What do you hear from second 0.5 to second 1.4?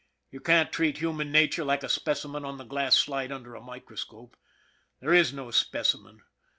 treat human